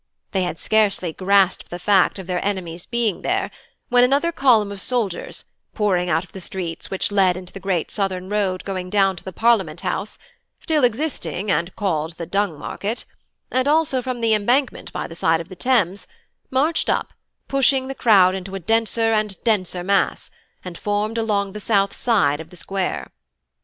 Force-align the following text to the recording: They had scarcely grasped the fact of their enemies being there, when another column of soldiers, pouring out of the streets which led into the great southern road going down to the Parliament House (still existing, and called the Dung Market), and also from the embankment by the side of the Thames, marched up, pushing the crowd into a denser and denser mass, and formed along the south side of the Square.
They 0.31 0.41
had 0.41 0.57
scarcely 0.57 1.13
grasped 1.13 1.69
the 1.69 1.77
fact 1.77 2.17
of 2.17 2.25
their 2.25 2.43
enemies 2.43 2.87
being 2.87 3.21
there, 3.21 3.51
when 3.89 4.03
another 4.03 4.31
column 4.31 4.71
of 4.71 4.81
soldiers, 4.81 5.45
pouring 5.75 6.09
out 6.09 6.23
of 6.23 6.31
the 6.31 6.41
streets 6.41 6.89
which 6.89 7.11
led 7.11 7.37
into 7.37 7.53
the 7.53 7.59
great 7.59 7.91
southern 7.91 8.27
road 8.27 8.63
going 8.63 8.89
down 8.89 9.15
to 9.17 9.23
the 9.23 9.31
Parliament 9.31 9.81
House 9.81 10.17
(still 10.57 10.83
existing, 10.83 11.51
and 11.51 11.75
called 11.75 12.13
the 12.13 12.25
Dung 12.25 12.57
Market), 12.57 13.05
and 13.51 13.67
also 13.67 14.01
from 14.01 14.21
the 14.21 14.33
embankment 14.33 14.91
by 14.91 15.05
the 15.05 15.13
side 15.13 15.39
of 15.39 15.49
the 15.49 15.55
Thames, 15.55 16.07
marched 16.49 16.89
up, 16.89 17.13
pushing 17.47 17.87
the 17.87 17.93
crowd 17.93 18.33
into 18.33 18.55
a 18.55 18.59
denser 18.59 19.13
and 19.13 19.37
denser 19.43 19.83
mass, 19.83 20.31
and 20.65 20.79
formed 20.79 21.19
along 21.19 21.53
the 21.53 21.59
south 21.59 21.93
side 21.93 22.39
of 22.41 22.49
the 22.49 22.57
Square. 22.57 23.11